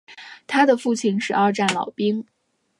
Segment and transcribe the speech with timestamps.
[0.47, 2.25] 他的父亲是二战老兵。